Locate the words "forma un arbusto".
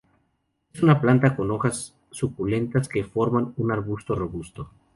3.03-4.15